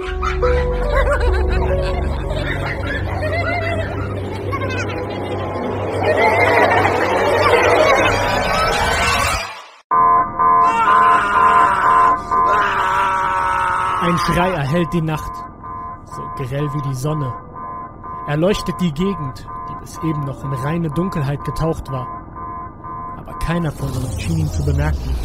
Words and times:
Ein 0.00 0.06
Schrei 14.18 14.50
erhellt 14.52 14.92
die 14.92 15.02
Nacht, 15.02 15.32
so 16.04 16.22
grell 16.36 16.72
wie 16.74 16.82
die 16.82 16.94
Sonne. 16.94 17.34
Er 18.28 18.36
leuchtet 18.36 18.80
die 18.80 18.92
Gegend, 18.92 19.48
die 19.68 19.74
bis 19.80 19.98
eben 20.04 20.20
noch 20.20 20.44
in 20.44 20.52
reine 20.52 20.90
Dunkelheit 20.90 21.44
getaucht 21.44 21.90
war. 21.90 22.06
Aber 23.16 23.36
keiner 23.40 23.72
von 23.72 23.88
uns 23.88 24.20
schien 24.20 24.38
ihn 24.38 24.46
zu 24.46 24.64
bemerken. 24.64 25.16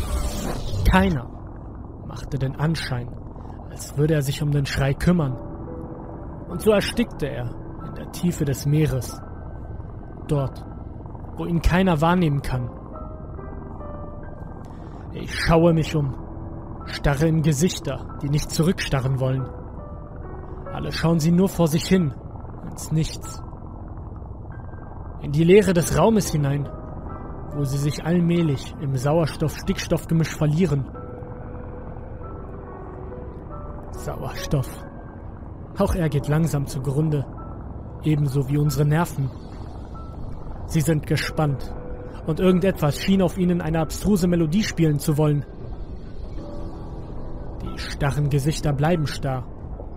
Keiner 0.89 1.29
machte 2.07 2.39
den 2.39 2.55
Anschein, 2.55 3.07
als 3.73 3.97
würde 3.97 4.13
er 4.13 4.21
sich 4.21 4.43
um 4.43 4.51
den 4.51 4.67
Schrei 4.67 4.93
kümmern. 4.93 5.35
Und 6.47 6.61
so 6.61 6.71
erstickte 6.71 7.27
er 7.27 7.49
in 7.87 7.95
der 7.95 8.11
Tiefe 8.11 8.45
des 8.45 8.67
Meeres. 8.67 9.19
Dort, 10.27 10.63
wo 11.37 11.45
ihn 11.45 11.61
keiner 11.61 11.99
wahrnehmen 11.99 12.43
kann. 12.43 12.69
Ich 15.13 15.33
schaue 15.39 15.73
mich 15.73 15.95
um, 15.95 16.15
starre 16.85 17.27
in 17.27 17.41
Gesichter, 17.41 18.17
die 18.21 18.29
nicht 18.29 18.51
zurückstarren 18.51 19.19
wollen. 19.19 19.49
Alle 20.71 20.91
schauen 20.91 21.19
sie 21.19 21.31
nur 21.31 21.49
vor 21.49 21.67
sich 21.67 21.87
hin, 21.87 22.13
ins 22.69 22.91
Nichts. 22.91 23.41
In 25.21 25.31
die 25.31 25.43
Leere 25.43 25.73
des 25.73 25.97
Raumes 25.97 26.31
hinein, 26.31 26.69
wo 27.55 27.63
sie 27.63 27.77
sich 27.77 28.05
allmählich 28.05 28.75
im 28.81 28.95
Sauerstoff-Stickstoff-Gemisch 28.95 30.35
verlieren. 30.35 30.85
Sauerstoff. 34.03 34.69
Auch 35.77 35.95
er 35.95 36.09
geht 36.09 36.27
langsam 36.27 36.67
zugrunde, 36.67 37.25
ebenso 38.03 38.47
wie 38.49 38.57
unsere 38.57 38.85
Nerven. 38.85 39.29
Sie 40.67 40.81
sind 40.81 41.07
gespannt, 41.07 41.73
und 42.27 42.39
irgendetwas 42.39 42.97
schien 42.97 43.21
auf 43.21 43.37
ihnen 43.37 43.61
eine 43.61 43.79
abstruse 43.79 44.27
Melodie 44.27 44.63
spielen 44.63 44.99
zu 44.99 45.17
wollen. 45.17 45.45
Die 47.61 47.79
starren 47.79 48.29
Gesichter 48.29 48.73
bleiben 48.73 49.07
starr, 49.07 49.45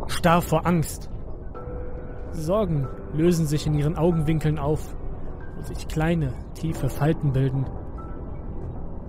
starr 0.06 0.42
vor 0.42 0.66
Angst. 0.66 1.10
Sorgen 2.32 2.88
lösen 3.12 3.46
sich 3.46 3.66
in 3.66 3.74
ihren 3.74 3.96
Augenwinkeln 3.96 4.58
auf, 4.58 4.94
wo 5.56 5.62
sich 5.62 5.88
kleine, 5.88 6.32
tiefe 6.54 6.88
Falten 6.88 7.32
bilden. 7.32 7.66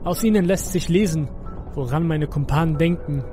Aus 0.03 0.23
ihnen 0.23 0.45
lässt 0.45 0.71
sich 0.71 0.89
lesen, 0.89 1.29
woran 1.73 2.07
meine 2.07 2.27
Kumpanen 2.27 2.77
denken. 2.77 3.23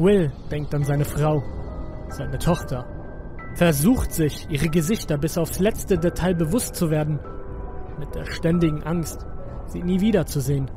Will 0.00 0.32
denkt 0.50 0.74
an 0.74 0.82
seine 0.82 1.04
Frau, 1.04 1.42
seine 2.08 2.38
Tochter, 2.38 2.86
versucht 3.54 4.14
sich, 4.14 4.48
ihre 4.48 4.70
Gesichter 4.70 5.18
bis 5.18 5.36
aufs 5.36 5.58
letzte 5.58 5.98
Detail 5.98 6.34
bewusst 6.34 6.74
zu 6.74 6.88
werden, 6.88 7.20
mit 7.98 8.14
der 8.14 8.24
ständigen 8.24 8.82
Angst, 8.82 9.26
sie 9.66 9.82
nie 9.82 10.00
wiederzusehen. 10.00 10.70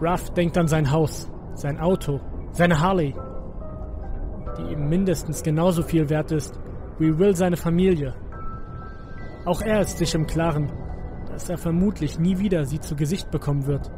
Ruff 0.00 0.30
denkt 0.34 0.56
an 0.56 0.68
sein 0.68 0.92
Haus, 0.92 1.28
sein 1.54 1.80
Auto, 1.80 2.20
seine 2.52 2.78
Harley, 2.78 3.12
die 4.56 4.72
ihm 4.72 4.88
mindestens 4.88 5.42
genauso 5.42 5.82
viel 5.82 6.08
wert 6.08 6.30
ist 6.30 6.60
wie 7.00 7.18
Will 7.18 7.34
seine 7.34 7.56
Familie. 7.56 8.14
Auch 9.46 9.62
er 9.62 9.80
ist 9.80 9.98
sich 9.98 10.14
im 10.14 10.28
Klaren, 10.28 10.70
dass 11.26 11.50
er 11.50 11.58
vermutlich 11.58 12.20
nie 12.20 12.38
wieder 12.38 12.66
sie 12.66 12.78
zu 12.78 12.94
Gesicht 12.94 13.32
bekommen 13.32 13.66
wird. 13.66 13.90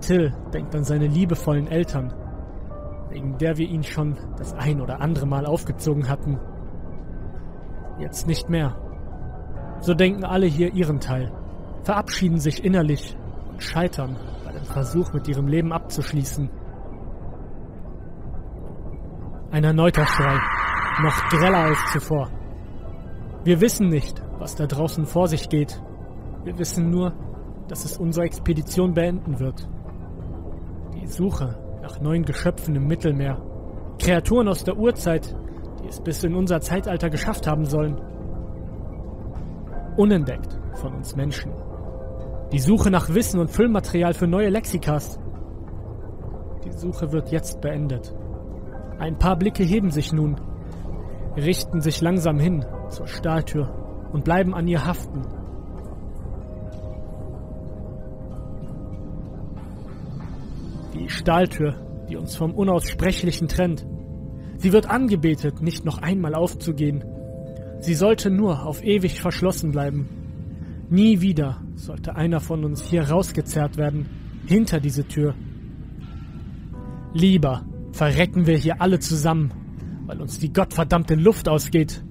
Till 0.00 0.34
denkt 0.52 0.74
an 0.74 0.82
seine 0.82 1.06
liebevollen 1.06 1.68
Eltern, 1.68 2.12
wegen 3.10 3.38
der 3.38 3.56
wir 3.56 3.68
ihn 3.68 3.82
schon 3.82 4.16
das 4.36 4.52
ein 4.54 4.80
oder 4.80 5.00
andere 5.00 5.26
Mal 5.26 5.46
aufgezogen 5.46 6.08
hatten. 6.08 6.38
Jetzt 7.98 8.26
nicht 8.26 8.48
mehr. 8.48 8.76
So 9.80 9.94
denken 9.94 10.24
alle 10.24 10.46
hier 10.46 10.72
ihren 10.72 11.00
Teil, 11.00 11.32
verabschieden 11.82 12.38
sich 12.38 12.64
innerlich 12.64 13.16
und 13.50 13.62
scheitern 13.62 14.16
bei 14.44 14.52
dem 14.52 14.64
Versuch, 14.64 15.12
mit 15.12 15.28
ihrem 15.28 15.46
Leben 15.46 15.72
abzuschließen. 15.72 16.50
Ein 19.50 19.64
erneuter 19.64 20.06
Schrei, 20.06 20.38
noch 21.02 21.28
greller 21.28 21.64
als 21.64 21.78
zuvor. 21.92 22.30
Wir 23.44 23.60
wissen 23.60 23.88
nicht, 23.88 24.22
was 24.38 24.56
da 24.56 24.66
draußen 24.66 25.06
vor 25.06 25.28
sich 25.28 25.48
geht. 25.48 25.80
Wir 26.44 26.58
wissen 26.58 26.90
nur, 26.90 27.12
dass 27.68 27.84
es 27.84 27.96
unsere 27.96 28.26
Expedition 28.26 28.94
beenden 28.94 29.38
wird. 29.38 29.68
Die 30.94 31.06
Suche 31.06 31.63
nach 31.84 32.00
neuen 32.00 32.24
Geschöpfen 32.24 32.74
im 32.76 32.86
Mittelmeer. 32.86 33.36
Kreaturen 33.98 34.48
aus 34.48 34.64
der 34.64 34.78
Urzeit, 34.78 35.36
die 35.82 35.88
es 35.88 36.00
bis 36.00 36.24
in 36.24 36.34
unser 36.34 36.62
Zeitalter 36.62 37.10
geschafft 37.10 37.46
haben 37.46 37.66
sollen. 37.66 38.00
Unentdeckt 39.98 40.58
von 40.76 40.94
uns 40.94 41.14
Menschen. 41.14 41.52
Die 42.52 42.58
Suche 42.58 42.90
nach 42.90 43.12
Wissen 43.12 43.38
und 43.38 43.50
Füllmaterial 43.50 44.14
für 44.14 44.26
neue 44.26 44.48
Lexikas. 44.48 45.20
Die 46.64 46.72
Suche 46.72 47.12
wird 47.12 47.30
jetzt 47.30 47.60
beendet. 47.60 48.14
Ein 48.98 49.18
paar 49.18 49.36
Blicke 49.36 49.62
heben 49.62 49.90
sich 49.90 50.10
nun, 50.10 50.40
richten 51.36 51.82
sich 51.82 52.00
langsam 52.00 52.38
hin 52.38 52.64
zur 52.88 53.06
Stahltür 53.06 54.08
und 54.10 54.24
bleiben 54.24 54.54
an 54.54 54.66
ihr 54.66 54.86
haften. 54.86 55.26
Die 61.04 61.10
Stahltür, 61.10 61.74
die 62.08 62.16
uns 62.16 62.34
vom 62.34 62.54
Unaussprechlichen 62.54 63.46
trennt. 63.46 63.86
Sie 64.56 64.72
wird 64.72 64.88
angebetet, 64.88 65.60
nicht 65.60 65.84
noch 65.84 65.98
einmal 65.98 66.34
aufzugehen. 66.34 67.04
Sie 67.80 67.92
sollte 67.92 68.30
nur 68.30 68.64
auf 68.64 68.82
ewig 68.82 69.20
verschlossen 69.20 69.70
bleiben. 69.70 70.08
Nie 70.88 71.20
wieder 71.20 71.60
sollte 71.74 72.16
einer 72.16 72.40
von 72.40 72.64
uns 72.64 72.82
hier 72.82 73.10
rausgezerrt 73.10 73.76
werden, 73.76 74.08
hinter 74.46 74.80
diese 74.80 75.06
Tür. 75.06 75.34
Lieber 77.12 77.66
verrecken 77.92 78.46
wir 78.46 78.56
hier 78.56 78.80
alle 78.80 78.98
zusammen, 78.98 79.52
weil 80.06 80.22
uns 80.22 80.38
die 80.38 80.54
gottverdammte 80.54 81.16
Luft 81.16 81.50
ausgeht, 81.50 82.02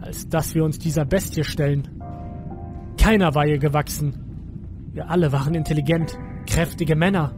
als 0.00 0.26
dass 0.30 0.54
wir 0.54 0.64
uns 0.64 0.78
dieser 0.78 1.04
Bestie 1.04 1.44
stellen. 1.44 1.86
Keiner 2.96 3.34
war 3.34 3.46
ihr 3.46 3.58
gewachsen. 3.58 4.14
Wir 4.90 5.10
alle 5.10 5.32
waren 5.32 5.54
intelligent, 5.54 6.18
kräftige 6.46 6.96
Männer 6.96 7.34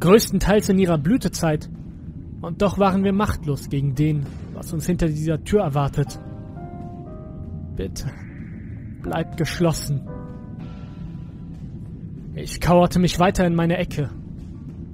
größtenteils 0.00 0.68
in 0.68 0.78
ihrer 0.78 0.98
Blütezeit. 0.98 1.68
Und 2.40 2.62
doch 2.62 2.78
waren 2.78 3.04
wir 3.04 3.12
machtlos 3.12 3.68
gegen 3.68 3.94
den, 3.94 4.26
was 4.54 4.72
uns 4.72 4.86
hinter 4.86 5.08
dieser 5.08 5.42
Tür 5.42 5.62
erwartet. 5.62 6.20
Bitte, 7.76 8.10
bleibt 9.02 9.36
geschlossen. 9.36 10.08
Ich 12.34 12.60
kauerte 12.60 13.00
mich 13.00 13.18
weiter 13.18 13.46
in 13.46 13.56
meine 13.56 13.76
Ecke. 13.78 14.10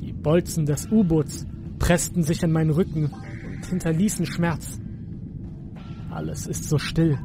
Die 0.01 0.13
Bolzen 0.13 0.65
des 0.65 0.91
U-Boots 0.91 1.47
pressten 1.79 2.23
sich 2.23 2.43
in 2.43 2.53
meinen 2.53 2.71
Rücken 2.71 3.11
und 3.47 3.67
hinterließen 3.67 4.25
Schmerz. 4.25 4.81
Alles 6.11 6.47
ist 6.47 6.69
so 6.69 6.79
still. 6.79 7.19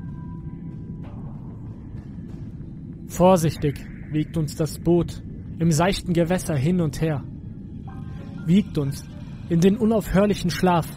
Vorsichtig 3.08 3.86
wiegt 4.12 4.36
uns 4.38 4.56
das 4.56 4.80
Boot 4.80 5.24
im 5.60 5.72
seichten 5.72 6.14
Gewässer 6.14 6.56
hin 6.56 6.82
und 6.82 7.00
her 7.02 7.24
wiegt 8.50 8.78
uns 8.78 9.06
in 9.48 9.62
den 9.62 9.78
unaufhörlichen 9.78 10.50
Schlaf, 10.50 10.88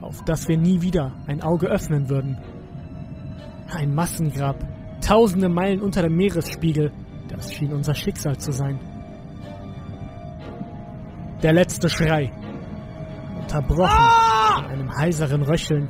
auf 0.00 0.24
das 0.24 0.48
wir 0.48 0.58
nie 0.58 0.82
wieder 0.82 1.12
ein 1.26 1.42
Auge 1.42 1.68
öffnen 1.68 2.08
würden. 2.08 2.36
Ein 3.68 3.94
Massengrab, 3.94 4.56
tausende 5.00 5.48
Meilen 5.48 5.80
unter 5.80 6.02
dem 6.02 6.16
Meeresspiegel, 6.16 6.90
das 7.28 7.52
schien 7.52 7.72
unser 7.72 7.94
Schicksal 7.94 8.36
zu 8.38 8.50
sein. 8.50 8.80
Der 11.42 11.52
letzte 11.52 11.88
Schrei, 11.88 12.32
unterbrochen 13.40 14.10
von 14.56 14.64
einem 14.66 14.96
heiseren 14.96 15.42
Röcheln, 15.42 15.88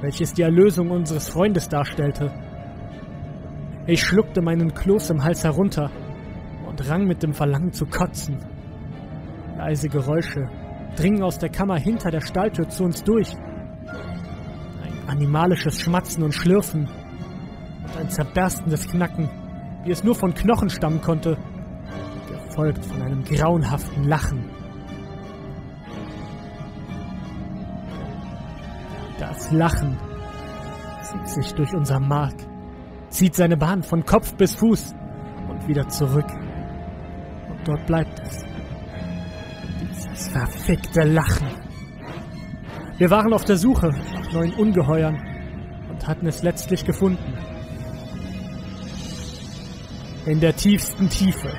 welches 0.00 0.32
die 0.32 0.42
Erlösung 0.42 0.90
unseres 0.90 1.28
Freundes 1.28 1.68
darstellte. 1.68 2.32
Ich 3.86 4.02
schluckte 4.02 4.40
meinen 4.40 4.72
Kloß 4.72 5.10
im 5.10 5.22
Hals 5.22 5.44
herunter 5.44 5.90
und 6.66 6.88
rang 6.88 7.06
mit 7.06 7.22
dem 7.22 7.34
Verlangen 7.34 7.72
zu 7.72 7.86
kotzen. 7.86 8.38
Leise 9.60 9.90
Geräusche 9.90 10.48
dringen 10.96 11.22
aus 11.22 11.38
der 11.38 11.50
Kammer 11.50 11.76
hinter 11.76 12.10
der 12.10 12.22
Stalltür 12.22 12.70
zu 12.70 12.82
uns 12.82 13.04
durch. 13.04 13.36
Ein 14.82 15.06
animalisches 15.06 15.82
Schmatzen 15.82 16.22
und 16.22 16.32
Schlürfen 16.32 16.88
und 17.84 17.96
ein 17.98 18.08
zerberstendes 18.08 18.88
Knacken, 18.88 19.28
wie 19.84 19.90
es 19.90 20.02
nur 20.02 20.14
von 20.14 20.32
Knochen 20.32 20.70
stammen 20.70 21.02
konnte, 21.02 21.36
gefolgt 22.26 22.86
von 22.86 23.02
einem 23.02 23.22
grauenhaften 23.22 24.04
Lachen. 24.04 24.48
Das 29.18 29.52
Lachen 29.52 29.98
zieht 31.02 31.28
sich 31.28 31.54
durch 31.54 31.74
unser 31.74 32.00
Mark, 32.00 32.34
zieht 33.10 33.34
seine 33.34 33.58
Bahn 33.58 33.82
von 33.82 34.06
Kopf 34.06 34.34
bis 34.36 34.54
Fuß 34.54 34.94
und 35.50 35.68
wieder 35.68 35.86
zurück. 35.88 36.30
Und 37.50 37.68
dort 37.68 37.84
bleibt 37.86 38.18
es 38.20 38.49
Dieses 40.00 40.28
verfickte 40.28 41.02
Lachen. 41.02 41.48
Wir 42.96 43.10
waren 43.10 43.32
auf 43.32 43.44
der 43.44 43.56
Suche 43.56 43.88
nach 43.88 44.32
neuen 44.32 44.54
Ungeheuern 44.54 45.16
und 45.90 46.06
hatten 46.06 46.26
es 46.26 46.42
letztlich 46.42 46.84
gefunden. 46.84 47.34
In 50.26 50.40
der 50.40 50.54
tiefsten 50.56 51.08
Tiefe. 51.08 51.52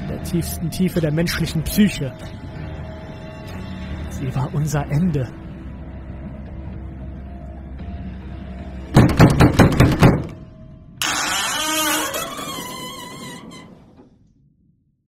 In 0.00 0.08
der 0.08 0.22
tiefsten 0.22 0.70
Tiefe 0.70 1.00
der 1.00 1.12
menschlichen 1.12 1.62
Psyche. 1.62 2.12
Sie 4.10 4.34
war 4.34 4.52
unser 4.54 4.84
Ende. 4.90 5.28